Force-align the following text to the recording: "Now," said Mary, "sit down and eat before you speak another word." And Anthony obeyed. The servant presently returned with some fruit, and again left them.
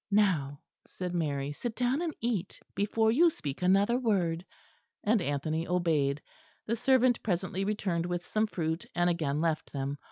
"Now," 0.09 0.61
said 0.87 1.13
Mary, 1.13 1.51
"sit 1.51 1.75
down 1.75 2.01
and 2.01 2.11
eat 2.21 2.59
before 2.73 3.11
you 3.11 3.29
speak 3.29 3.61
another 3.61 3.99
word." 3.99 4.43
And 5.03 5.21
Anthony 5.21 5.67
obeyed. 5.67 6.23
The 6.65 6.75
servant 6.75 7.21
presently 7.21 7.63
returned 7.65 8.07
with 8.07 8.25
some 8.25 8.47
fruit, 8.47 8.83
and 8.95 9.11
again 9.11 9.41
left 9.41 9.71
them. 9.71 9.99